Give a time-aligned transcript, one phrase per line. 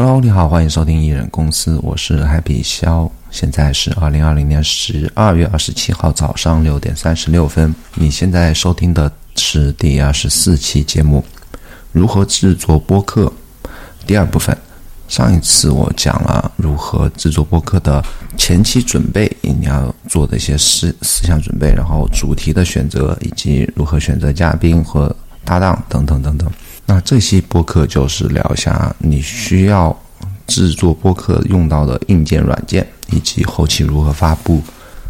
[0.00, 7.74] Hello，你好，欢迎收听艺人公司，我是 Happy 肖，现在是二零二零年十二月二十七号早上六点三十六分。
[7.96, 11.24] 你现在收听的是第二十四期节目，
[11.90, 13.32] 如何制作播客
[14.06, 14.56] 第二部分。
[15.08, 18.00] 上一次我讲了如何制作播客的
[18.36, 25.12] 前期准备，你要做的一些思思想准备，然后主题的选择，以及如何选择嘉宾和
[25.44, 26.48] 搭档等等等等。
[26.90, 29.94] 那这期播客就是聊一下你需要
[30.46, 34.62] 制作播客用到的硬件、软件，以及后期如何发布，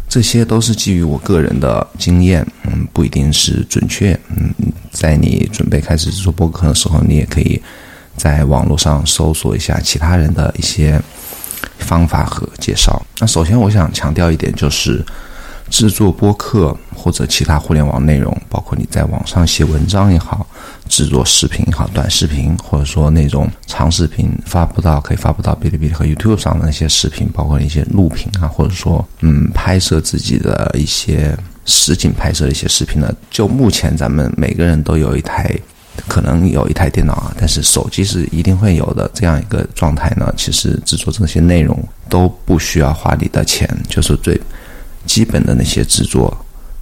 [0.09, 4.53] 这些都是基于我个人的经验，嗯，不一定是准确，嗯，
[4.91, 7.61] 在你准备开始制作播客的时候，你也可以
[8.17, 11.01] 在网络上搜索一下其他人的一些
[11.77, 13.01] 方法和介绍。
[13.19, 15.01] 那首先我想强调一点就是。
[15.69, 20.45] 制作播客或者其他互联网内容，包括你在网上写文章也好，
[20.87, 35.55] 制作视频也好，短视频或者说那种长视频发布到可以发布到哔哩哔哩和 YouTube 上的那些视频，包括一些录屏啊，或者说嗯拍摄自己的一些实景拍摄的一些视频呢，就目前咱们每个人都有一台，
[36.07, 40.33] 可能有一台电脑啊，但是手机是一定会有的这样一个状态呢。
[40.35, 41.77] 其实制作这些内容
[42.09, 44.39] 都不需要花你的钱，就是最。
[45.05, 46.35] 基本的那些制作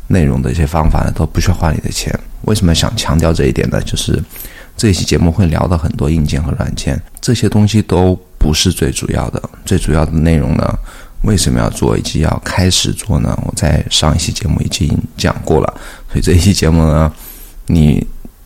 [0.08, 2.18] 内容的一些方法呢，都不需要花你的钱。
[2.44, 3.82] 为什么想强调这一点呢？
[3.82, 4.23] 就是
[4.78, 9.42] 这一期节目会聊到很多硬件和软件，这些东西都不是最主要的。
[9.66, 10.80] 最主要的内容呢，
[11.23, 13.38] 为什么要做以及要开始做呢？
[13.45, 15.73] 我在上一期节目已经讲过了。
[16.10, 17.12] 所以这一期节目呢，
[17.66, 18.06] 你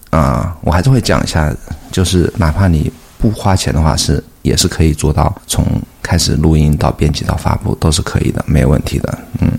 [0.10, 1.54] 啊，我还是会讲一下，
[1.92, 5.66] 就是哪怕你不花钱的话，是也是可以做到从。
[6.04, 9.20] 开始录音到编辑到发布都是可以的，没有问题的。
[9.40, 9.50] 嗯，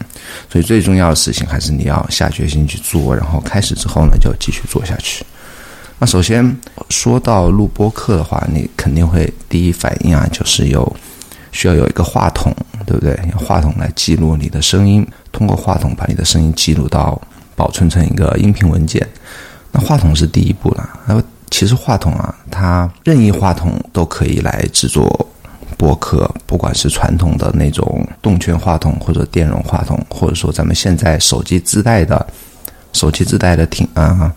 [0.50, 5.24] 所以最重要的事情还是你要下决心去做，然后开始之后呢就继续做下去。
[5.98, 6.54] 那首先
[6.90, 10.96] 说到录播课的话，你肯定会第一反应啊，就是有
[11.52, 13.18] 需要有一个话筒，对不对？
[13.30, 17.18] 用话筒来记录你的声音，通过话筒把你的声音记录到
[17.56, 19.06] 保存成一个音频文件。
[19.70, 20.86] 那话筒是第一步了。
[21.06, 25.28] 那么其实话筒啊，它任意话筒都可以来制作。
[25.78, 32.24] 播客，不管是传统的那种动圈话筒，或者电容话筒，或者说咱们现在手机自带的、
[32.92, 34.32] 手机自带的听啊，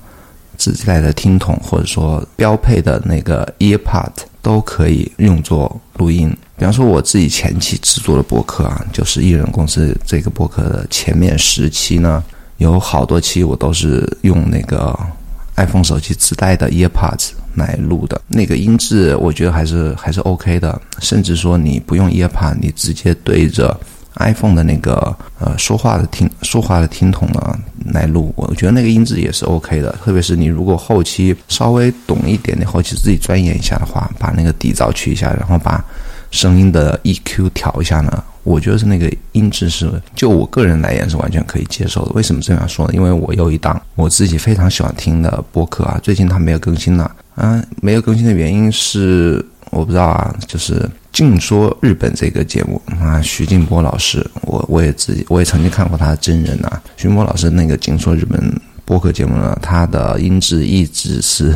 [0.58, 4.10] 自带的听筒，或者说标配的那个 EarPod，
[4.42, 6.36] 都可以用作录音。
[6.58, 12.24] 比方说，我自己前期制作的播客啊，就是艺人公司这个播客的前面十期呢，
[12.58, 14.98] 有好多期我都是用那个
[15.56, 17.32] iPhone 手机自带的 EarPods。
[17.56, 20.78] 来录的那个音质，我觉得还是还是 OK 的。
[21.00, 23.80] 甚至说你不用 Earpods，你直接对着
[24.16, 27.58] iPhone 的那个呃说话的听说话的听筒呢
[27.94, 29.96] 来录，我觉得那个音质也是 OK 的。
[30.04, 35.82] 特别是你如果后期稍微懂一点，你后期自己钻研一下的话，把那个底噪去一下，然后把
[36.36, 38.24] 声音的 EQ 调一下呢。
[38.44, 42.12] 我觉得是那个音质是，就我个人来言是完全可以接受的。
[42.12, 42.94] 为什么这样说呢？
[42.94, 47.12] 因为我有一档我自己非常喜欢听的播客啊，最近它没有更新了。
[47.34, 50.76] 啊，没有更新的原因是我不知道啊，就是
[51.12, 58.40] 《净说日本》这个节目啊，徐静波老师，我我也自己我也曾经看过他的真人呐，徐波老师那个《净说日本》
[58.86, 61.54] 播客节目呢，他的音质一直是。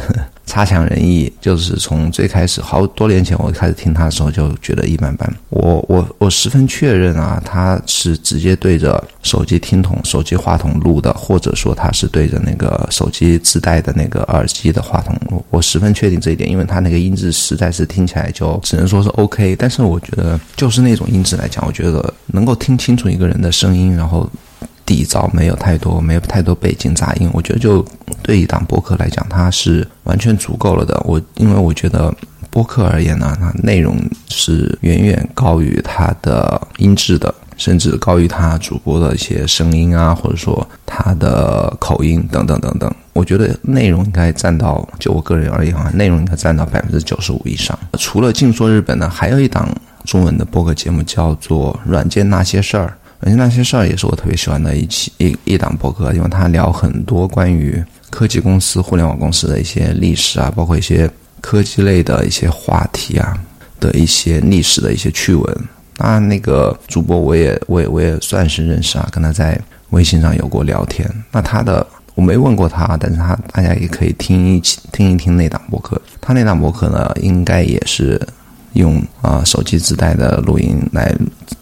[0.50, 5.32] 差强人意，就是从最开始好多年前我开始听他的时候就觉得一般般。
[5.50, 15.46] 我我我十分确认啊，他是直接对着手机听筒、手机话筒录的，或者说他是对着那个手机自带的那个耳机的话筒录。
[15.52, 19.56] 我十分确定这一点，因为他那个音质实在是听起来就只能说是 OK。
[19.56, 24.28] 但是我觉得就是那种音质来讲，我觉得能够听清楚一个人的声音，然后。
[24.90, 27.86] 底噪没有太多，没有太多背景杂音，我觉得就
[28.24, 31.00] 对一档播客来讲，它是完全足够了的。
[31.06, 32.12] 我因为我觉得
[32.50, 33.96] 播客而言呢，它内容
[34.30, 42.92] 是远远高于它的音质的，甚至高于它主播的一些声音啊，或者说他的口音等等等等。
[43.14, 47.78] 我觉得内容应该占到，就我个人而言啊，内容应该占到百分之九十五以上。
[48.00, 49.70] 除了静说日本呢，还有一档
[50.06, 52.88] 中文的播客节目叫做《软件那些事儿》。
[53.22, 61.10] 而且那些事儿也是我特别喜欢的一期一一档博客，因为他聊很多关于科技公司、互联网公司的一些历史啊，包括一些
[61.42, 63.38] 科技类的一些话题啊
[63.80, 65.58] 的一些历史的一些趣闻。
[65.98, 71.06] 当然，那个主播我也我也我也算是认识啊，跟他在微信上有过聊天。
[71.30, 71.86] 那他的
[72.16, 76.02] 我没问过他，但是他大家也可以听一起听一听那档博客。
[76.22, 78.20] 他那档博客呢，应该也是。
[78.74, 81.14] 用啊手机自带的录音来，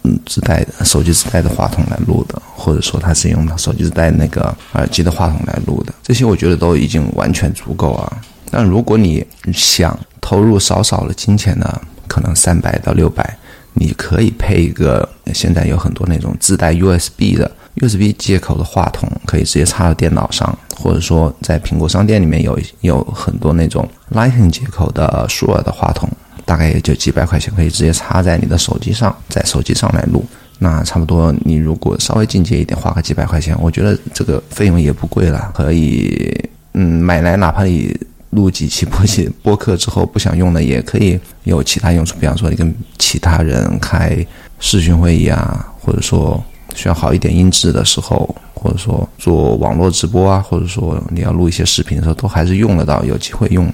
[0.02, 8.22] 嗯，自带的手机自带的话筒来录的，或者说他是用手机自带那个耳机的话筒来录的，这些我觉得都已经完全足够啊。
[8.50, 13.38] 但如果你想投入少少的金钱呢，可可能三百到六百。
[13.74, 26.10] 你可以配一个，现在有很多那种自带 USB 的 USB 接口的话筒，可以直接插到电脑上，或者说在苹果商店里面有有很多那种 Lightning 接口的舒尔的话筒，
[26.48, 30.24] 大概也就几百块钱，可以直接插在你的手机上，在手机上来录。
[30.58, 36.34] 那差不多，你如果稍微进阶一点，花个几百块钱，我觉得这个费用也不贵了，可以，
[36.72, 37.94] 嗯，买来哪怕你。
[38.32, 44.14] 录几期播期播客之后不想用了也可以有其他用处，比方说你跟其他人开
[44.60, 46.38] 视讯会议啊，或者说
[46.74, 53.02] 需要好一点音质的时候，或者说做网络直播啊，或者说你要录一些视频的时候，都还是用得到。
[53.02, 53.66] 有机会用，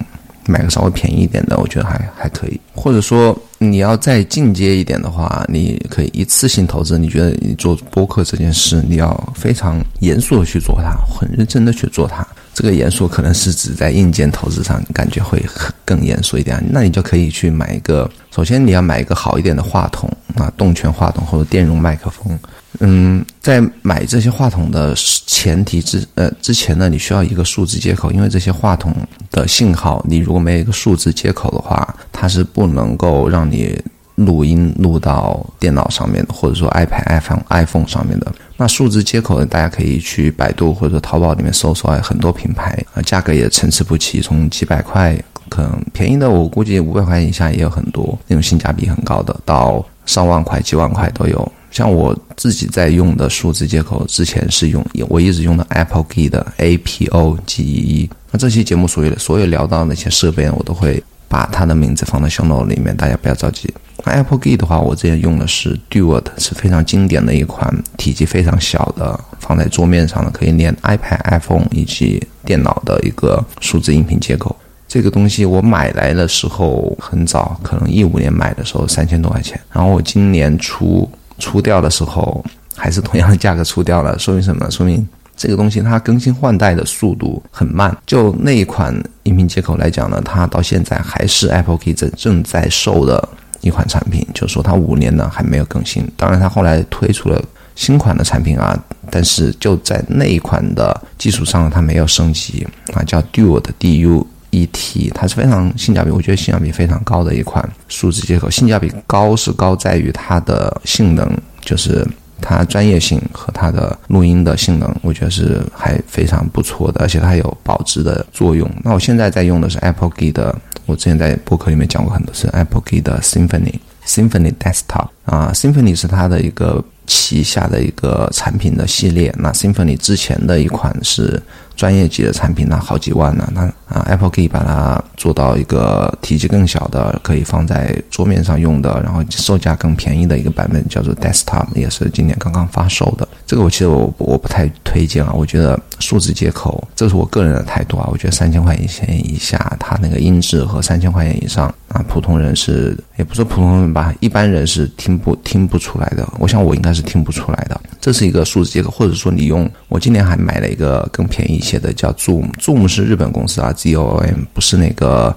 [0.45, 2.59] 买个稍微便宜一点的，我觉得还还可以。
[2.73, 6.97] 或者说你要再进阶一点的话，你可以一次性投资。
[6.97, 12.25] 你觉得你做播客这件事，你要非常严肃的去做它，很认真的去做它。
[12.53, 15.43] 这个严肃可能是指在硬件投资上，感觉会
[15.83, 16.63] 更严肃一点。
[16.69, 22.37] 那你就可以去买一个，首先你要买一个好一点的话筒啊，动圈话筒或者电容麦克风。
[22.79, 24.93] 嗯，在买这些话筒的
[25.27, 28.93] 前提之呃之前呢，你需要一个数字接口，因为这些话筒
[29.31, 33.79] 的信号，你如果没有一个数字接口的话，它是不能够让你。
[34.15, 39.45] 录音录到电脑上面的，或者说 iPad、iPhone、iPhone 上面的，那数字接口呢？
[39.45, 51.51] 大家可以去百度或者淘宝里面搜索，很多品牌啊，价格也参差不齐，从几百块，可能便宜的我估计五百块以下也有很多，那种性价比很高的，到上万块、几万块都有。
[51.75, 58.09] 像我自己在用的数字接口，之前是用我一直用的 Apple Key 的 A P O G E。
[58.31, 63.69] 那这期节目所有所有聊到的那些设备，我都会把它的名字放在 show note 里面，大家不要着急。
[64.05, 74.55] 那 Apple Key 的话，我之前用的是 Duet，是非常经典的一款，体积非常小的，放在桌面上的，可以连 iPad、iPhone 以及电脑的一个数字音频接口。
[74.87, 81.09] 这个东西我买来的时候很早，可能一五年买的时候三千多块钱，然后我今年出
[81.39, 82.43] 出掉的时候，
[82.75, 84.69] 还是同样的价格出掉了，说明什么？
[84.69, 87.95] 说明这个东西它更新换代的速度很慢。
[88.05, 88.93] 就那一款
[89.23, 93.29] 音频接口来讲呢，它到现在还是 Apple Key 正正在售的。
[93.61, 96.07] 一款产品，就是说它五年呢还没有更新。
[96.15, 97.43] 当然，它后来推出了
[97.73, 98.77] 新款的产品啊，
[99.09, 108.49] 但是就在那一款的基础上，它没有升级啊，叫 Duet D U E T，它是非常性价比，我觉得性价比非常高的一款数字接口。
[108.49, 111.29] 性价比高是高在于它的性能，
[111.59, 112.07] 就是
[112.39, 118.69] 它专业性和它的录音的性能，我觉得是还非常不错的，而且它有保值的作用。
[118.81, 120.55] 那我现在在用的是 Apple Key 的。
[120.85, 123.73] 我之前在博客里面讲过很多次，Apple Key 的 Symphony
[124.05, 129.33] Symphony Desktop 啊，Symphony 是它的一个旗下的一个产品的系列。
[129.37, 131.41] 那 Symphony 之前的一款是。
[131.75, 133.47] 专业级的产品呢，好几万呢。
[133.53, 143.27] 那啊，Apple 可以把它做到一个体积更小的，可以放在桌面上用的，然后售价更便宜的一个版本，叫做 Desktop，也是今年刚刚发售的。
[143.45, 148.07] 这个我其实我我不太推荐啊，我觉得数字接口，这是我个人的态度啊。
[148.11, 156.27] 我觉得三千块钱以下，它那个音质和三千块钱以上啊，普通人是也不说普通人吧，一般人是听不听不出来的。
[156.39, 157.79] 我想我应该是听不出来的。
[158.05, 161.55] 这是一个数字接口，或者说你用，我今年还买了一个更便宜。
[161.55, 165.35] 一些的叫 Zoom，Zoom 是日本公司啊，Z O M 不是那个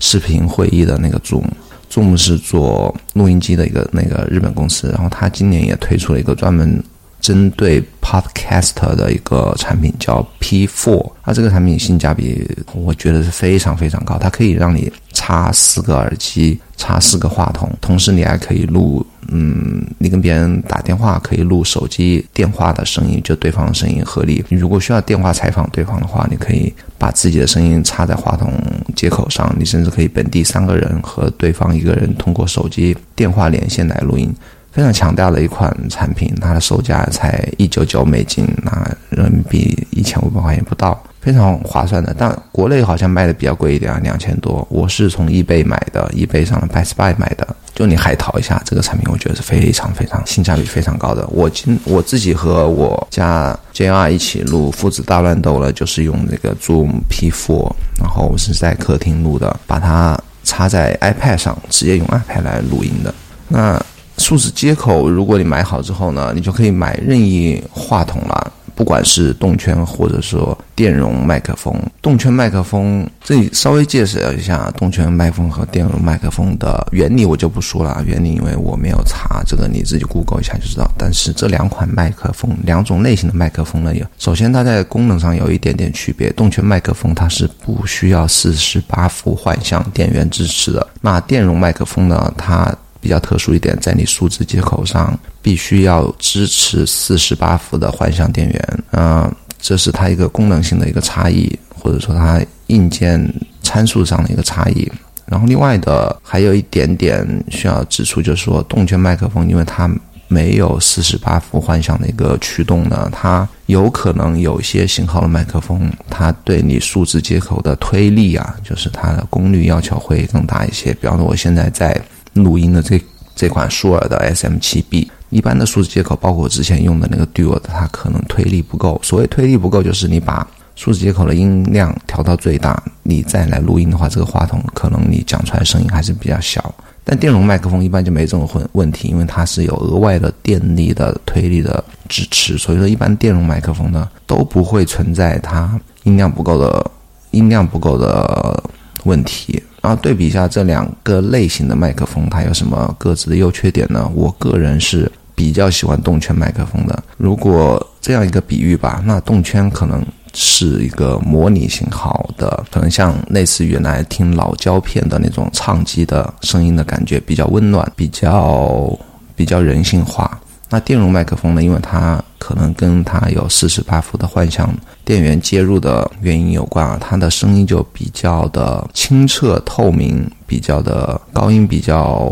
[0.00, 6.82] 视频会议的那个 Zoom，Zoom 是做录音机的一个那个日本公司，然后它今年也推出了一个专门
[7.20, 19.04] 针对 Podcast 的一个产品，叫 P4，它这个产品性价比我觉得是非常非常高，它可以让你插四个耳机，插四个话筒，同时你还可以录。
[19.30, 24.42] 嗯，你跟别人打电话可以录手机电话的声音，就对方的声音合理。
[24.48, 28.50] 你如果需要电话采访对方的话，你可以把自己的声音插在话筒
[28.96, 34.34] 接口上，你甚至可以本地三个人和对方一个人通过手机电话连线来录音，
[34.72, 36.34] 非常强大的一款产品。
[36.40, 41.02] 它的售价才一九九美金，那人民币一千五百块钱不到。
[41.20, 44.66] 非常划算的，但国内好像卖的比较贵一点啊，两千多。
[44.70, 47.46] 我是从易贝买的，易贝上的 Best Buy 买的。
[47.74, 51.26] 就你海淘一下这个产品，我觉得是非常非常性价比非常高的。
[51.26, 57.70] 我今我自己和我家 JR 一起录父子大乱斗了，就是用那个 Zoom P4，
[58.00, 63.12] 然后是在客厅录的，把它插在 iPad 上，直接用 iPad 来录音的。
[63.48, 63.78] 那
[64.28, 68.52] 数字接口，如果你买好之后呢，你就可以买任意话筒了。
[68.74, 78.04] 不管是动圈或者说电容麦克风，动圈麦克风这里稍微介绍一下动圈麦克风和电容麦克风的原理，我就不说了。
[78.06, 80.88] 原理因为我没有查，这个你自己 Google 一下就知道。
[80.98, 86.30] 但是这两款麦克风，两种类型的麦克风呢，有首先它在功能上有一点点区别。
[86.32, 104.90] 动圈麦克风它是不需要四十八伏换向电源支持的，那电容麦克风呢，它比较特殊一点，在你数字接口上必须要支持四十八伏的换向电源，嗯，这是它一个功能性的一个差异，或者说它硬件参数上的一个差异。
[105.26, 109.88] 然后另外的还有一点点需要指出，就是说动圈麦克风，因为它
[110.26, 120.92] 没有四十八伏换向的一个驱动呢，它有可能有些型号的麦克风，它对你数字接口的推力啊，就是它的功率要求会更大一些。
[120.94, 122.00] 比方说，我现在在。
[122.42, 123.00] 录音的这
[123.34, 129.00] 这款舒尔的 SM7B，一般的数字接口，包括我之前用的那个 Duo 的，它可能推力不够。
[129.02, 136.74] 所谓推力不够，就是你把数字接口的音量调到最大，你再来录音的话，这个话筒可能你讲出来声音还是比较小。
[137.04, 146.90] 但电容麦克风一般就没这种问问题，因为它是有额外的电力的推力的支持，所以说一般电容麦克风呢都不会存在它音量不够的
[147.30, 148.62] 音量不够的
[149.04, 149.62] 问题。
[149.80, 154.10] 然后对比一下这两个类型的麦克风，它有什么各自的优缺点呢？
[154.14, 157.02] 我个人是比较喜欢动圈麦克风的。
[157.16, 160.04] 如果这样一个比喻吧，那动圈可能
[160.34, 168.98] 是一个模拟型号的，可能像类似于原来听老胶片的那种唱机的声音的感觉，比较温暖，比较
[169.36, 170.40] 比较人性化。
[170.70, 171.62] 那电容麦克风呢？
[171.62, 174.72] 因为它可能跟它有四十八伏的幻向
[175.04, 182.30] 电源接入的原因有关啊，它的声音就比较的清澈透明，比较的高音比较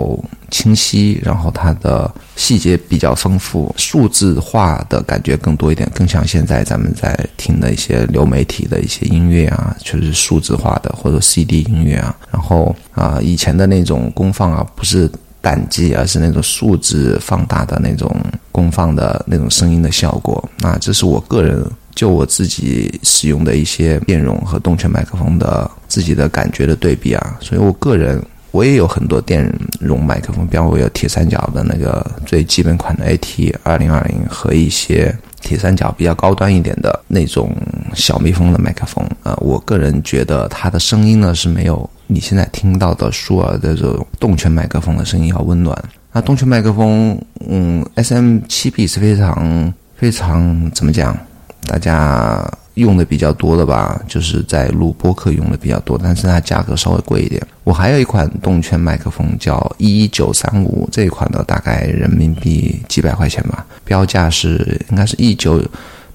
[0.51, 15.11] 清晰，然后它的细节比较丰富，数字化的感觉更多一点，更像现在咱们在听的一些流媒体的一些音乐啊，就是数字化的或者 CD 音乐啊，然后啊以前的那种功放啊，不是。
[15.41, 18.15] 胆机，而是那种数字放大的那种
[18.51, 20.43] 功放的那种声音的效果。
[20.59, 21.65] 那这是我个人
[21.95, 27.37] 就我自己使用的一些电容和动圈麦克风的自己的感觉的对比啊。
[27.41, 37.55] 所以我个人我也有很多电容麦克风，比方我有铁三角的那个最基本款的 AT 二零二零和一些铁三角比较高端一点的那种
[37.95, 39.37] 小蜜蜂的麦克风啊。
[39.41, 41.89] 我个人觉得它的声音呢是没有。
[42.09, 45.77] 你现在听到的舒尔的这种动圈麦克风的声音要温暖。
[46.13, 51.19] 那动圈麦克风，嗯，SM7B 是非常非常怎么讲？
[51.67, 57.45] 大家用的比较多的吧，就是在录播客用的比较多，但是它价格稍微贵一点。
[57.65, 65.63] 我还有一款动圈麦克风叫一九三五，这一款呢大概人民币几百块钱吧，标价是应该是一九。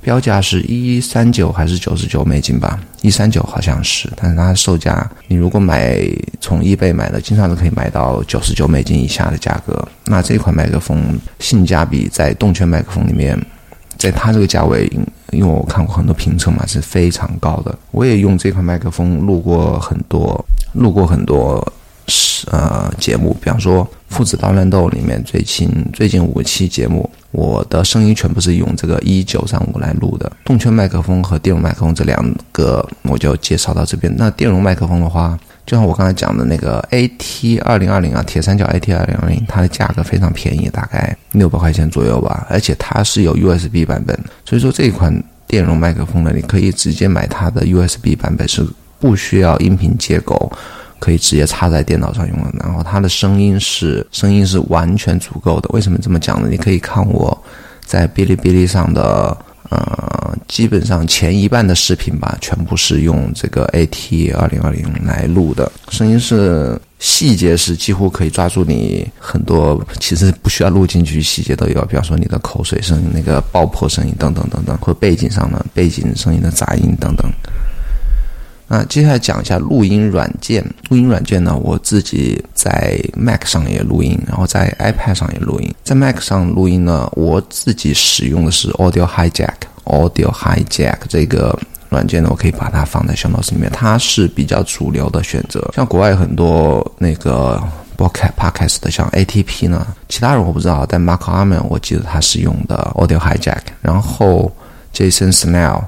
[0.03, 2.80] 标价是一三九还是九十九美金吧？
[3.03, 6.01] 一三九好像是，但是它的售价，你如果买
[6.39, 9.88] 从易贝买的，经常都可以买到九十九美金以下的价格。
[10.06, 13.39] 那这款麦克风性价比在动圈麦克风里面，
[13.96, 14.91] 在它这个价位，
[15.31, 17.77] 因为我看过很多评测嘛，是非常高的。
[17.91, 21.65] 我也用这款麦克风录过很多，录过很多。
[22.07, 30.29] 是呃，节目，比方说《父子大乱斗》里面最近最近五期节目，我的声音全部是用这个一九三五来录的。
[30.43, 32.19] 动圈麦克风和电容麦克风这两
[32.51, 34.13] 个，我就介绍到这边。
[34.17, 42.46] 那电容麦克风的话，就像我刚才讲的那个 AT 二零二零啊，铁三角 AT 二零二零，它的价格非常便宜，大概六百块钱左右吧。
[42.50, 45.12] 而且它是有 USB 版本，所以说这一款
[45.48, 48.65] 电容麦克风呢，你可以直接买它的 USB 版本，是
[49.00, 50.51] 不需要音频接口。
[51.00, 55.68] 可以直接插在电脑上用的，然后它的声音是声音是完全足够的。
[55.74, 56.48] 为什么这么讲呢？
[56.48, 57.36] 你可以看我
[57.84, 59.36] 在哔哩哔哩上的，
[59.72, 77.32] 呃，基本上前一半的视频吧，全部是用这个 AT 二零二零来录的，声音是细节是几乎可以抓住你很多，其实不需要录进去细节都有，比方说你的口水声、那个爆破声音等等等等，或背景上的背景声音的杂音等等。
[78.74, 80.63] 那接下来讲一下录音软件。
[80.88, 85.70] 录音软件呢，我自己在 Mac 上也录音，然后在 iPad 上也录音。
[85.84, 89.56] 在 Mac 上录音呢，我自己使用的是 Audio Hijack。
[89.84, 91.60] Audio Hijack 这个
[91.90, 95.70] 软件呢，我可以把它放在小脑子里面，它是比较主流的选择。
[95.75, 97.62] 像国外很多那个
[97.98, 104.50] Podcast 的，像 ATP 呢，其他人我不知道，但 Mark Arman 我记得他是用的 Audio Hijack，然后
[104.94, 105.84] Jason Snell。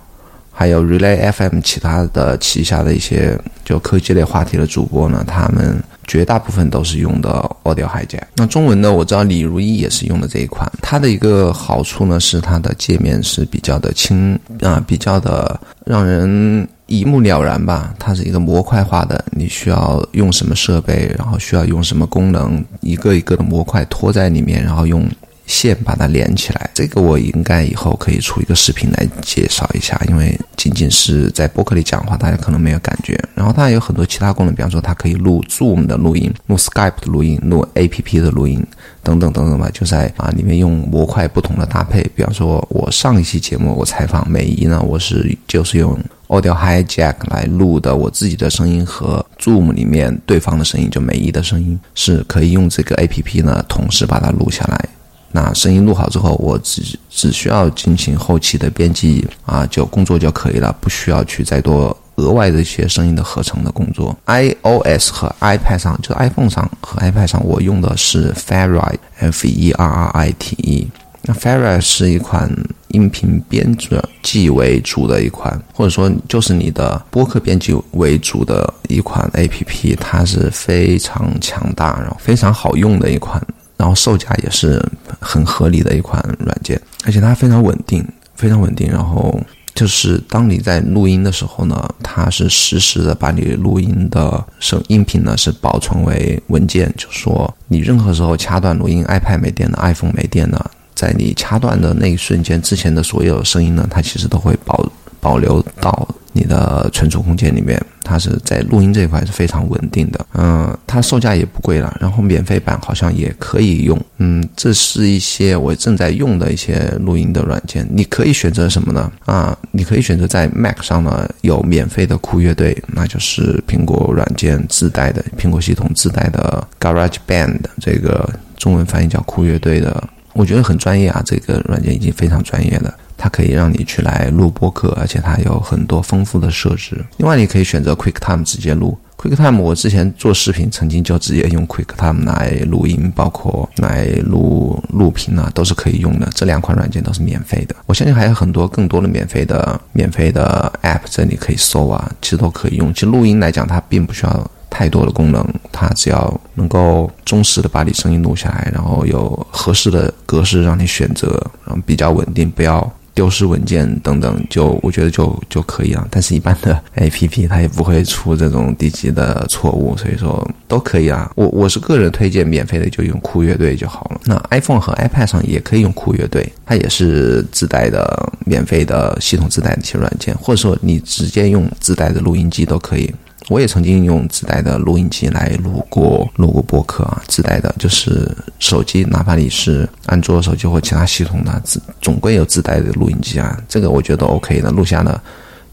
[0.55, 7.29] 还有 Relay FM 其他的旗下的一些就科技类话题的主播呢，他们绝大部分都是用的
[7.63, 8.22] Audio Hijack。
[8.36, 10.72] 那中文呢，我知道李如一也是用的这一款。
[10.81, 17.93] 它的一个好处呢，是它的界面是比较的轻啊，比较的让人一目了然吧。
[17.98, 25.03] 它是一个模块化的，你需要用什么设备，然后需要用什么功能，一个一个的模块拖在里面，然后用。
[25.45, 33.19] 线把它连起来，这个我应该以后可以出一个视频来介绍一下，因为仅仅是在播客里讲话，大家可能没有感觉。
[33.35, 38.65] 然后它有很多其他功能，比方说它可以录 Zoom 的录音、录 Skype 的录音、录 APP 的录音
[39.03, 42.01] 等等等等吧，就在啊里面用模块不同的搭配。
[42.15, 54.89] 比方说我上一期节目我采访美仪呢，我是就是用 Audio Hijack 来录的我自己的声音和 Zoom 里面对方的声音，就美仪的声音是可以用这个 APP 呢同时把它录下来。
[55.36, 64.16] 那声音录好之后，我只只需要进行后期的编辑啊，就工作就可以了，不需要去再多额外的一些声音的合成的工作。
[64.28, 70.88] iOS 和 iPad 上，就 iPhone 上和 iPad 上，我用的是 Ferrite，F E R R I T E。
[71.24, 72.48] 那 Ferrite 是一款
[72.90, 73.75] 音频编
[74.22, 83.42] 辑为主的一款，或者说就是你的播客编辑为主的一款 APP，它是非常强大，然后非常好用的一款。
[83.84, 84.82] 然后售价也是
[85.20, 88.02] 很合理的一款软件，而且它非常稳定，
[88.34, 88.90] 非常稳定。
[88.90, 89.38] 然后
[89.75, 107.82] 就是当你在录音的时候呢，它是实时的把你录音的声音频呢是保存为文件，就说你任何时候掐断录音，iPad 没电了，iPhone 没电了，在你掐断的那一瞬间之前的所有声音呢，它其实都会保保留到你的存储空间里面。
[108.06, 119.10] 它是在录音这一块是非常稳定的，嗯，它售价也不贵了，然后免费版好像也可以用，嗯，这是一些我正在用的一些录音的软件，你可以选择什么呢？
[119.24, 132.94] 啊，你可以选择在 Mac 上呢有免费的酷乐队，那就是苹果软件自带的，苹果系统自带的 Garage Band，这个中文翻译叫酷乐队的，我觉得很专业啊，这个软件已经非常专业了。
[133.17, 137.03] 它可以让你去来录播客，而且它有很多丰富的设置。
[137.17, 138.98] 另外，你可以选择 QuickTime 直接录。
[139.17, 146.27] QuickTime 我之前做视频，曾经就直接用 QuickTime 来录音，包括来录录屏啊，都是可以用的。
[146.36, 147.74] 这两款软件都是免费的。
[147.86, 152.93] 我相信还有很多更多的免费的免费的 App，这里可以搜啊，其实都可以用。
[152.93, 161.29] 其实录音来讲，它并不需要太多的功能，它只要能够忠实的把你声音录下来，然后有合适的格式让你选择，
[161.65, 162.91] 然后比较稳定，不要。
[163.13, 166.08] 丢失文件等等，就我觉得就就可以了。
[166.10, 171.32] 但是，一般的 A P P 它也不会出这种低级的错误，所以说都可以啊。
[171.36, 174.21] 我我是个人推荐免费的，就用酷乐队就好了。
[174.26, 183.13] 那 iPhone 和 iPad 上也可以用酷乐队，它也是自带的免费的系统自带的一些软件，或者说你直接用自带的录音机都可以。
[183.49, 194.71] 我也曾经用自带的录音机来录过录过播客啊，自带的就是手机，哪怕你是安卓手机或其他系统的，自总归有自带的录音机啊，这个我觉得 OK 的。
[194.71, 195.21] 录下的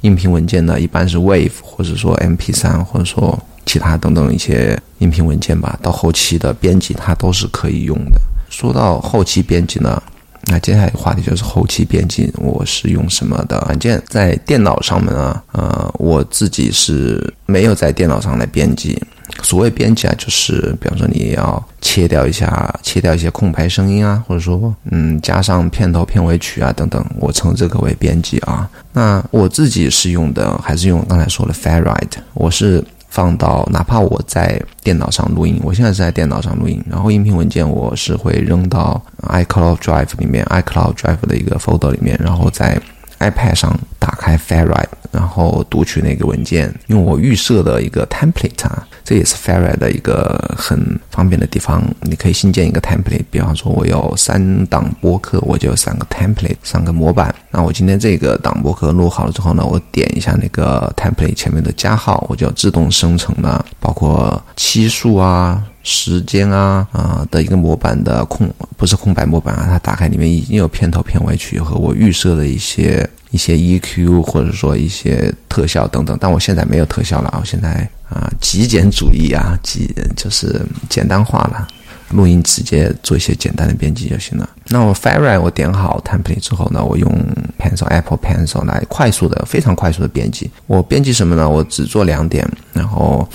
[0.01, 8.21] 音频文件呢，一般是 WAV e 或者说 MP3 或者说其他等等一些音频文件吧，到后期的编辑它都是可以用的。
[8.49, 10.03] 说到后期编辑呢。
[10.47, 14.03] 那接下来话题就是后期编辑，我是用什么的软件？
[14.09, 15.43] 在电脑上面啊？
[15.53, 19.01] 呃，我自己是没有在电脑上来编辑。
[19.43, 28.69] 所谓编辑啊，就是比方说你要切掉一下，切掉一些空白声音啊，或者说嗯，加上片头片尾曲啊等等，我称这个为编辑啊。
[28.93, 32.19] 那我自己是用的，还是用刚才说的 Ferrite？
[32.35, 32.85] 我是。
[33.21, 42.81] 放到哪怕我在电脑上录音，我现在是在电脑上录音，然后音频文件我是会扔到 iCloud Drive 里面，iCloud Drive 的一个 folder 里面，然后再
[43.21, 48.87] iPad 上打开 Ferrite，然后读取那个文件，用我预设的一个 template 啊。
[49.05, 53.25] 这也是 Ferrite 的一个很方便的地方，你可以新建一个 template。
[53.31, 57.35] 比方说，我有三档播客，我就有三个 template，三个模板。
[57.51, 76.17] 那我今天这个档播客录好了之后呢，我点一下那个 template 前面的加号，我就自动生成了，包括期数啊、时间啊啊的一个模板的空，不是空白模板啊，它打开里面已经有片头、片尾曲和我预设的一些一些 EQ 或者说一些特效等等。
[76.21, 77.89] 但我现在没有特效了啊，我现在。
[78.11, 81.69] 啊，极简主义啊，极就是简单化了，
[82.09, 84.51] 录音直接做一些简单的编辑就行了。
[84.67, 87.09] 那我 Fire 我点好 template 之后呢，我用
[87.57, 90.51] Pencil Apple Pencil 来快速的、非常快速的编辑。
[90.67, 91.49] 我编辑什么呢？
[91.49, 93.29] 我只做两点，然后。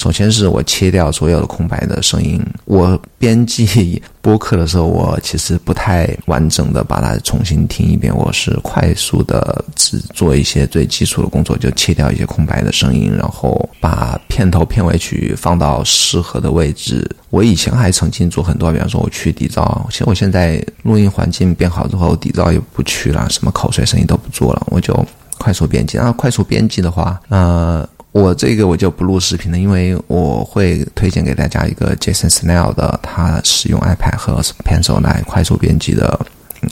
[0.00, 2.42] 首先是我切掉所有的空白的声音。
[2.64, 17.06] 我编辑 播客的时候，我其实不太完整的把它重新听一遍，我是快速的只做一些最基础的工作，就切掉一些空白的声音，然后把片头片尾曲放到适合的位置。
[17.28, 24.98] 我以前还曾经做很多，比方说我去底噪，其实我现在录音环境变好之后，底噪也不去了，什么口水声音都不做了，我就
[25.36, 25.98] 快速编辑。
[25.98, 36.18] 然后快速编辑的话，呃，我这个我就不录视频了，因为我会推荐给大家一个 Jason Snell 的，他使用 iPad 和 Pencil 来快速编辑的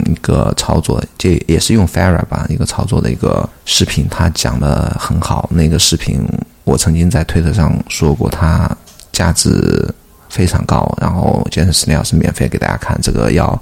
[0.05, 5.49] 一个操作，这也是用 Fara 吧一个操作的一个视频，他讲的很好。
[5.51, 6.21] 那个视频
[6.63, 8.69] 我曾经在推特上说过，它
[9.11, 9.93] 价值。
[10.31, 13.59] 非常高，然后 Jason Snell 是免费给大家看，这个要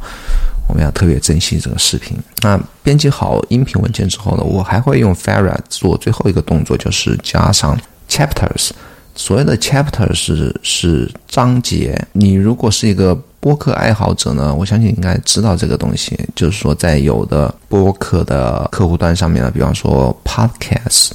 [0.68, 2.18] 我们要特别珍惜这个视频。
[2.42, 8.70] 那编辑好音频文件之后呢，我还会用 Fara 做最后一个动作，就是加上 chapters。
[9.16, 12.00] 所谓的 chapters 是章节。
[12.14, 21.12] 你如果是一个播客爱好者呢，我相信应该知道这个东西，就是说在有的播客的客户端上面呢，比方说 Podcast、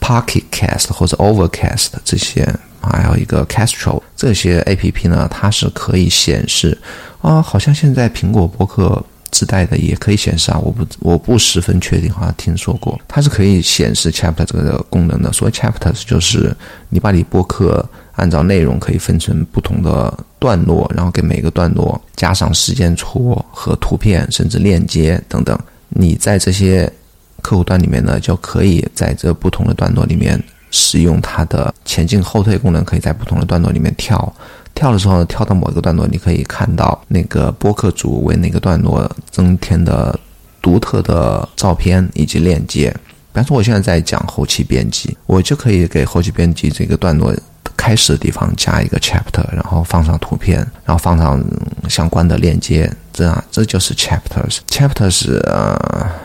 [0.00, 2.48] Pocket Cast 或者 Overcast 这些。
[2.86, 6.76] 还有一个 Castro 这些 A P P 呢，它是可以显示
[7.24, 15.32] 啊，好像现在苹果播客自带的也可以显示啊，我不我不十分确定，好像听说过，它是可以显示 Chapter 这个功能的。
[15.32, 16.54] 所谓 chapter 就是
[16.90, 25.58] 你把你播客按照内容可以分成不同的段落，然后给每个段落加上时间戳和图片，甚至链接等等。
[25.88, 26.92] 你在这些
[27.40, 30.38] 客户端里面呢，就可以在这不同的段落里面。
[30.76, 34.34] 使用它的前进后退功能，可以在不同的段落里面跳。
[34.74, 40.18] 跳的时候，跳到某一个段落，你可以看到那个播客主为那个段落增添的
[40.60, 42.90] 独特的照片以及链接。
[43.32, 47.32] 比方说，我现在在讲后期编辑，我就可以给后期编辑这个段落
[47.76, 51.42] 开始的地方加一个 chapter，然后放上图片，然后放上
[51.88, 54.58] 相关的链接，这样这就是 chapters。
[54.68, 55.76] chapters 呃，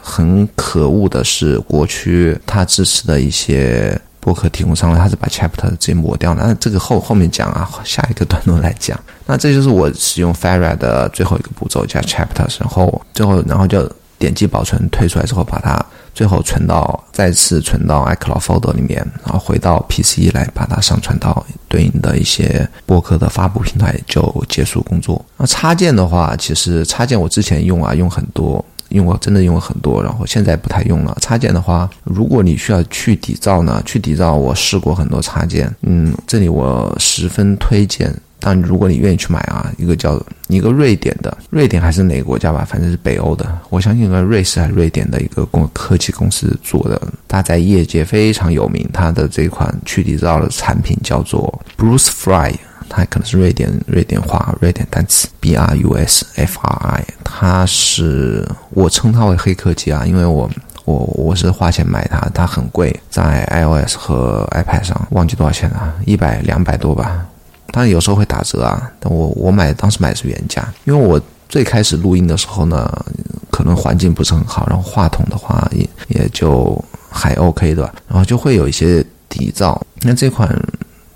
[0.02, 4.00] 很可恶的是，国区它支持的一些。
[4.20, 6.44] 播客提供商呢，他是把 chapter 直接抹掉了。
[6.46, 9.00] 那这个后后面讲啊，下一个段落来讲。
[9.26, 25.24] 那这就是我使用 Fara 的最后一个步骤，加 chapters，然后最后然后就点击保存，退出来之后，把它最后存到再次存到 iCloud folder 里面，然后回到 PC 来把它上传到对应的一些播客的发布平台，就结束工作。
[25.38, 28.64] 那插件的话，其实插件我之前用啊，用很多。
[28.90, 31.18] 用过真的用了很多，然后现在不太用了。
[31.22, 38.14] 插件的话，如果你需要去底噪呢，去底噪我试过很多插件，嗯，这里我十分推荐。
[38.42, 48.90] 但如果你愿意去买啊，一个叫一个瑞典的，瑞典还是哪个国家吧，反正是北欧的，我相信应该瑞士还是瑞典的一个公科技公司做的，它在业界非常有名。
[48.94, 52.54] 它的这款去底噪的产品叫做 Bruce Fry。
[52.90, 60.50] 它可能是瑞典瑞典话瑞典单词 B R U S F R I，它是我称它为黑科技啊，因为我
[60.86, 67.26] 我我是花钱买它，它很贵，在 iOS 和 iPad 上忘记多少钱了，一百两百多吧，
[67.72, 73.06] 当然有时候会打折啊，但我我买当时买的是原价，因为我最开始录音的时候呢，
[73.52, 80.50] 可能环境不是很好，然后话筒的话也也就还 OK 的，然后就会有一些底噪，那这款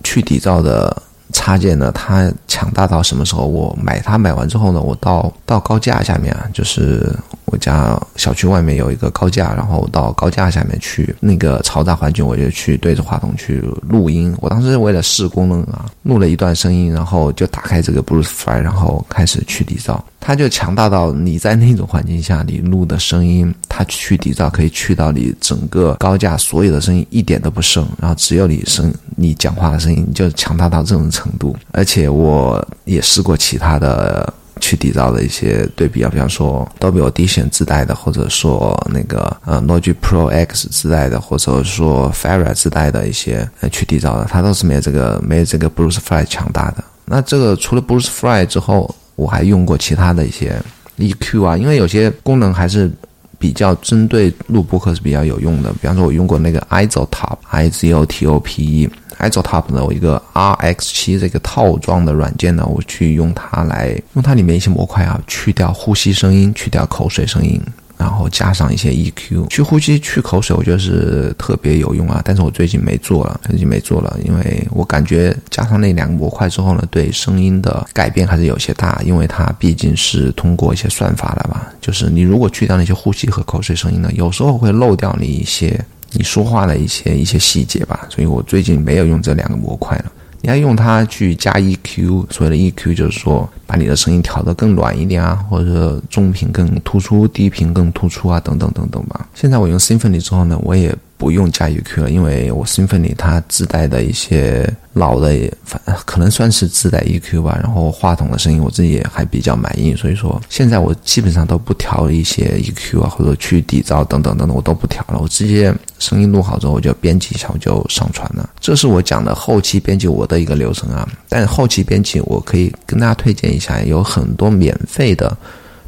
[0.03, 1.01] 去底噪的。
[1.31, 3.45] 插件呢，它强大到什么时候？
[3.45, 7.15] 我买它买完之后呢，我到到高架下面啊，就是
[7.54, 14.36] 我家小区外面有一个高架，然后到高架下面去那个嘈杂环境，我就去对着话筒去录音。
[14.42, 20.02] 我当时为了试功能啊，录了一段声音，然后就打开这个 Bruce Fly，然后开始去底噪。
[20.20, 31.56] 它就强大到你在那种环境下，你录的声音，它去底噪可以去到你整个高架所有的声音一点都不剩，然后只有你声你讲话的声音就强大到这种程度。
[31.72, 46.82] 而且我也试过其他的去底噪的一些对比啊，比方说 Dolby Audition 自带的，或者说那个呃 Logic Pro X 自带的，或者说 Fara 自带的一些呃去底噪的，它都是没有这个没有这个 Bruce Fly 强大的。
[47.04, 50.56] 那这个除了 Bruce Fly 之后，我还用过其他的一些
[50.97, 52.89] EQ 啊，因为有些功能还是
[53.38, 55.73] 比较针对录播客是比较有用的。
[55.73, 60.78] 比方说，我用过那个 i z o t o p i z o t o p e，iZotop 的一个 RX
[60.80, 67.62] 七这个套装的软件呢，我去用它来用它里面一些模块啊，去掉呼吸声音，去掉口水声音。
[67.95, 72.21] 然后加上一些 EQ 去呼吸去口水，我觉得是特别有用啊。
[72.26, 81.71] 但是我最近没做了，最近没做了，因为我感觉加上那两个模块之后呢，对声音的改变还是有些大，因为它毕竟是通过一些算法的吧。
[81.80, 85.80] 就是你如果去掉那些呼吸和口水声音呢，有时候会漏掉你一些
[86.13, 88.08] 你说话的一些一些细节吧。
[88.10, 90.12] 所以我最近没有用这两个模块了。
[90.41, 99.28] 你要用它去加 EQ，所谓的 EQ 就是说把你的声音调得更软一点啊，或者中频更突出，低频更突出啊，等等等等吧。
[99.34, 100.95] 现在我用 Symphony 之后呢，我也。
[101.17, 107.58] 不用加 EQ 了，因为我 Symphony 它自带的一些老的，反可能算是自带 EQ 吧。
[107.63, 115.19] 然后话筒的声音我自己也还比较满意，所以说现在我基本上都不调一些 EQ 啊，或者去底噪等等等等，我都不调了。
[115.21, 118.49] 我直接声音录好之后，我就编辑一下，我就上传了。
[118.60, 121.08] 这是我讲的后期编辑我的一个流程啊。
[121.30, 125.38] 但后期编辑我可以跟大家推荐一下，有很多免费的、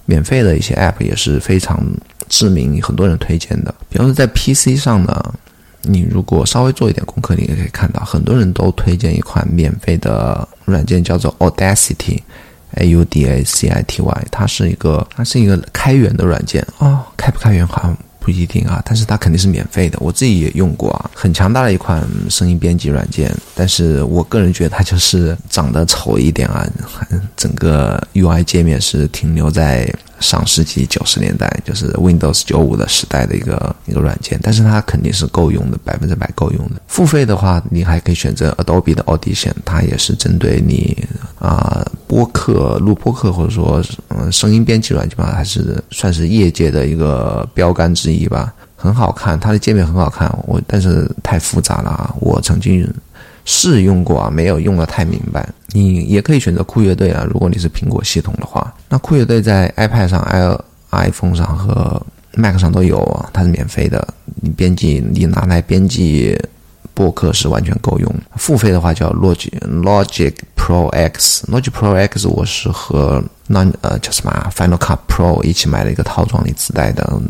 [0.05, 1.85] 免费的一些 App 也是非常。
[2.27, 5.33] 知名很多人推荐的，比方说在 PC 上呢，
[5.83, 16.65] 你如果稍微做一点功课，你也可以看到很多人都推荐一款免费的软件，叫做 Audacity，A U D A C I T Y，它是一个它是一个开源的软件。
[16.79, 26.67] 哦，开不开源好像不一定啊，但是它肯定是免费的，我自己也用过啊，很强大的一款声音编辑软件，但是我个人觉得它就是长得丑一点啊，
[27.37, 29.87] 整个 UI 界面是停留在。
[30.19, 36.81] 上世纪九十年代，就是 Windows 九五的时代的一个一个软件，但是它肯定是够用的，百分之百够用的。
[36.87, 40.97] 付费的话，你还可以选择 Adobe 的 Audition，它也是针对你
[41.39, 48.53] 啊播客录播客或者说嗯声音编辑软件吧，还是算是业界的一个标杆之一吧。
[48.77, 52.87] 很好看，它的界面很好看，我但是太复杂了啊，我曾经。
[53.45, 55.47] 试用过啊，没有用的太明白。
[55.69, 58.73] 你也可以选择酷乐队啊，如果你是苹果系统的话。
[58.89, 60.57] 那酷乐队在 iPad 上、i
[60.91, 62.01] iPhone 上和
[62.33, 64.05] Mac 上都有啊，它是免费的。
[64.41, 66.37] 你编辑，你拿来编辑
[66.93, 68.15] 播客是完全够用。
[68.35, 77.21] 付费的话叫 Logic Logic Pro X，Logic Pro X 我是和那呃叫什么 Final Cut Pro 一起买了一个套装里自带的。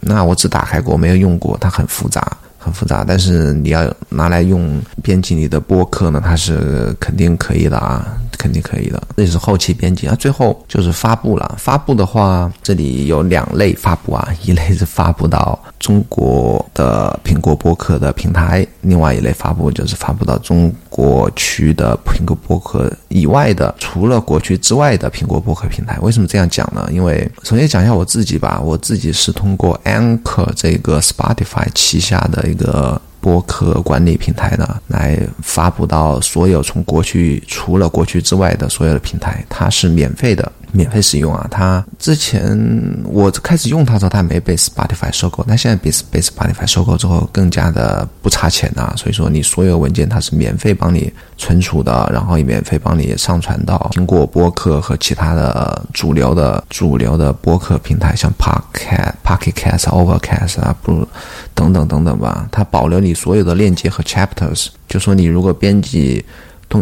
[0.00, 2.36] 那我只打开过，没有用过，它很复杂。
[2.66, 9.00] 很复杂，但是你要拿来用编辑你的播客呢，它是肯定可以的啊，肯定可以的。
[9.16, 11.54] 这是后期编辑啊，最后就是发布了。
[11.56, 25.96] 发布的话，这里有两类发布啊，一类是发布到中国的苹果播客的平台，另外一类发布就是发布到中国区的苹果播客以外的，除了国区之外的苹果播客平台。
[26.00, 26.84] 为什么这样讲呢？
[26.90, 32.55] 因为首先讲一下我自己吧，我自己是通过 Anchor 这个 Spotify 旗下的。
[32.56, 40.50] 一个播客管理平台呢，来发布到所有从过去除了过去之外的所有的平台，它是免费的。
[40.72, 41.46] 免费使用啊！
[41.50, 42.58] 它之前
[43.04, 48.92] 我开始用它的时候，它没被 Spotify 收购，但现在被被 Spotify 收购之后，更加的不差钱啊。
[48.96, 61.06] 所以说，你所有文件它是免费帮你存储的，然后也免费帮你上传到苹果播客和其他的主流的主流的播客平台，像 Pocket、Pocket Cast、Overcast 啊，不
[61.54, 62.48] 等等等等吧。
[62.52, 66.24] 它保留你所有的链接和 Chapters，就说你如果编辑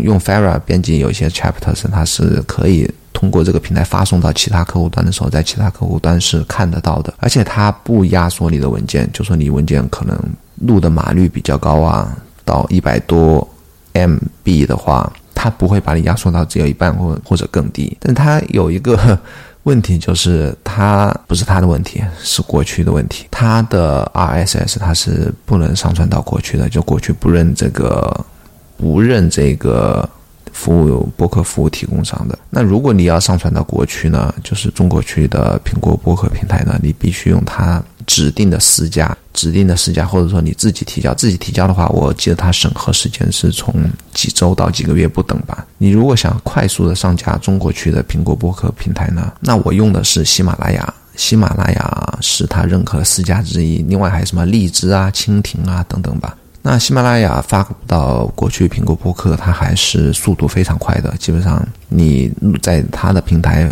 [0.00, 2.90] 用 Fara 编辑有些 Chapters，它是可以。
[3.14, 10.18] 通过这个平台发送到其他客户端的时候，在其他客户端是看得到的，而且它不压缩你的文件，就说你文件可能
[10.66, 13.48] 录的码率比较高啊，到一百多
[13.92, 17.96] MB 的话，它不会把你压缩到只有一半或或者更低。
[18.00, 19.18] 但它有一个
[19.62, 23.26] 问题，就是它不是它的问题，是国区的问题。
[23.30, 28.26] 它的 RSS 它是不能上传到国区的，就国区不认这个，
[28.76, 30.06] 不认这个。
[30.54, 41.12] 服务播客服务提供商的那，如果你要上传到国区呢，就是中国区的苹果播客平台呢，你必须用它指定的私家、指定的私家，或者说你自己提交。
[41.12, 43.74] 自己提交的话，我记得它审核时间是从
[44.12, 45.66] 几周到几个月不等吧。
[45.76, 53.78] 你如果想快速的上架中国区的苹果播客平台呢，那我用的是喜马拉雅，喜马拉雅是它认可的私家之一。
[53.88, 56.36] 另外还有什么荔枝啊、蜻蜓啊等等吧。
[56.66, 61.14] 那喜马拉雅发布到过去苹果播客，它还是速度非常快的。
[61.18, 63.70] 基本上你在它的平台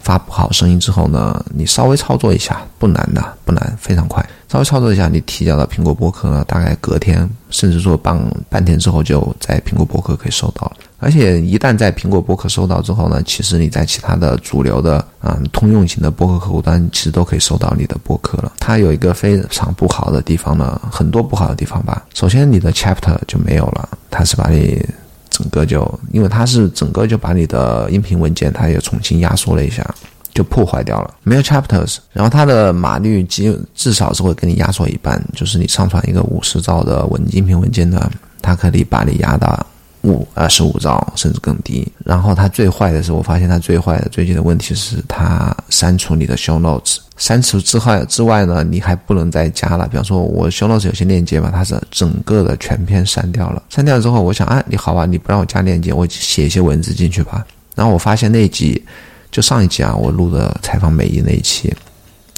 [0.00, 4.28] 发布好声音之后呢，你稍微操作一下，不难的，不难，非常快。
[4.48, 10.72] 稍微操作一下，你提交到苹果播客呢，大概隔天，甚至说半半天之后，就在苹果播客可以收到了。
[11.02, 18.52] 而且一旦在苹果播客收到之后呢，其实你在其他的主流的啊通用型的播客客户端，其实都可以收到你的播客了。
[18.60, 22.06] 它有一个非常不好的地方呢，很多不好的地方吧。
[22.14, 24.80] 首先，你的 chapter 就没有了，它是把你
[25.28, 29.84] 整个就，因为它是整个就把你的音频文件，它也重新压缩了一下，
[30.32, 31.96] 就破坏掉了，没有 chapters。
[32.12, 38.08] 然后它的码率基至少是会给你压缩一半，就是你上传一个五十兆的文音频文件呢，
[38.40, 39.66] 它可以把你压到。
[40.02, 46.98] 五二十五兆甚至更低，然后它最坏的是，我发现它最坏的最近的问题是它删除你的 show notes。
[47.16, 49.86] 删除之后之外呢，你还不能再加了。
[49.86, 53.62] 比方说，我 show notes 有些链接吧，它是整个的全篇删掉了。
[53.68, 57.46] 删掉之后，我想啊，你好吧，你不让我加链接，我写一些文字进去吧。
[57.76, 58.82] 然后我发现那一集，
[59.30, 61.72] 就上一集啊，我录的采访美伊那一期。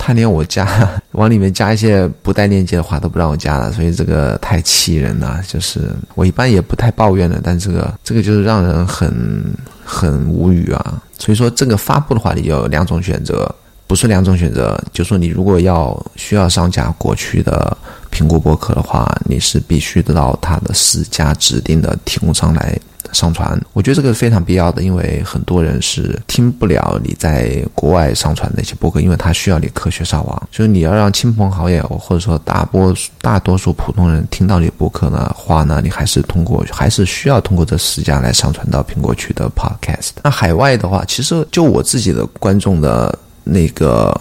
[0.07, 0.69] 他连我加
[1.13, 5.43] 往里面加一些不带链接的话都不让我加了，所以这个太气人了。
[5.49, 5.81] 就是
[6.15, 9.43] 我一般也不太抱怨的，但这个这个就是让人很
[9.83, 11.03] 很无语啊。
[11.19, 13.51] 所以说这个发布的话，你有两种选择，
[13.87, 17.75] 不是两种选择，就说你如果要需要上架过去的
[18.13, 22.79] 苹果博客的话，你是必须得到它的私家指定的提供商来。
[23.13, 40.11] 上传，我觉得这个非常必要的，因为很多人是听不了你在国外上传那些播客，因为它需要你科学上网，所以你要让亲朋好友或者说大波大多数普通人听到你播客的话呢，你还是通过还是需要通过这十家来上传到苹果区的 Podcast。
[40.23, 44.19] 那海外的话，其实就我自己的观众的那个。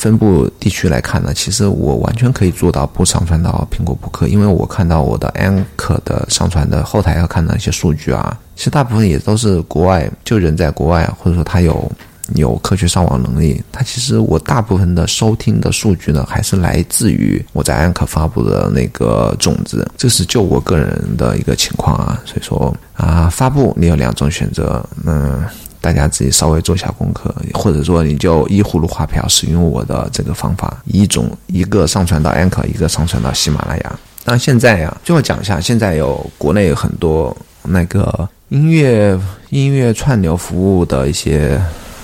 [0.00, 11.92] 分布地区来看呢，其实我完全可以做到不上传到苹果播客，因为我看到我的 Anchor 的上传的后台要看到一些数据啊，其实大部分也都是国外，就人在国外，或者说他有
[12.34, 25.44] 有科学上网能力，他其实我大部分的收听的数据呢，还是来自于我在 Anchor 发布的那个种子，这是就我个人的一个情况啊，所以说啊，发布你有两种选择，嗯。
[25.80, 33.98] 大家自己稍微做下功课，或者说你就依葫芦画瓢使用我的这个方法，一种一个上传到 Anchor，一个上传到喜马拉雅。
[34.26, 41.58] 那现在呀，最后讲一下，现在有国内很多那个音乐音乐串流服务的一些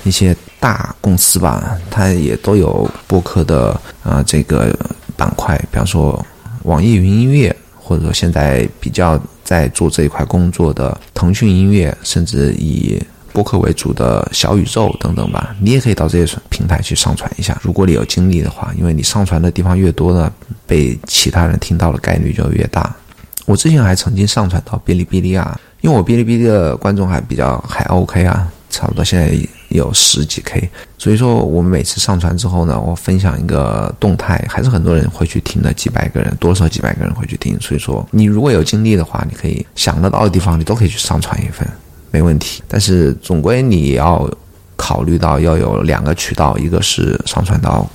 [0.04, 4.74] 一些大公司吧，它也都有播客的啊这个
[5.16, 6.24] 板块，比方说
[6.62, 12.98] 网易云音乐，或者说现在比较在做这一块工作的腾讯音乐，甚至以。
[13.36, 17.60] 播客为主的小宇宙等等吧，你也可以到这些平台去上传一下。
[17.62, 20.32] 如果你有精力的话，因为你上传的地方越多呢，
[20.66, 22.96] 被其他人听到的概率就越大。
[23.44, 29.30] 我之前还曾经上传到哔哩哔哩啊，因为我哔哩哔哩的观众还比较还 OK 啊，差不多现在
[29.68, 30.70] 有十几 K。
[30.96, 37.60] 所以说我们每次上传之后呢，我分享一个动态，还是很多人会去听的，几百个人，多少几百个人会去听。
[37.60, 41.68] 所以说你如果有精力的话，你可以想得到的地方，你都可以去上传一份。
[42.10, 44.28] 没问题，但是总归你要
[44.76, 47.88] 考虑到要有两个渠道，一个是上传到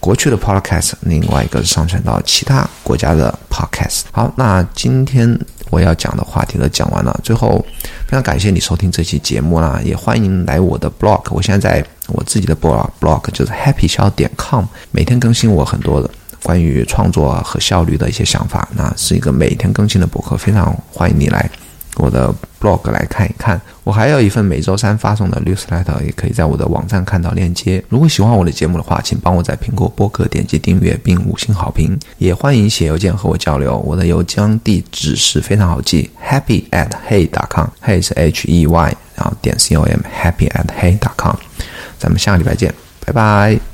[0.00, 4.02] 国区的 Podcast，另外一个是上传到其他国家的 Podcast。
[4.12, 5.38] 好，那今天
[5.70, 7.18] 我要讲的话题都讲完了。
[7.22, 7.64] 最后，
[8.06, 11.22] 非常感谢你收听这期节目啦，也欢迎来我的 blog。
[11.30, 16.08] 我现在在我自己的 blog blog 就是 happy 小点 com，每天更新我很多的
[16.42, 18.68] 关于创作和效率的一些想法。
[18.74, 21.50] 那是一个每天更新的博客，非常欢迎你来。
[21.98, 27.82] 我的 blog 来看一看，我还有一份每周三发送的 newsletter，也可以在我的网站看到链接。
[27.88, 31.98] 如果喜欢我的节目的话，请帮我在苹果播客点击订阅并五星好评。
[32.18, 41.34] 也欢迎写邮件和我交流，我的邮箱地址是非常好记，happy at hey dot com，hey 是 h e y，然后点 c o m，happy at hey dot com。
[41.98, 42.72] 咱们下个礼拜见，
[43.04, 43.68] 拜拜。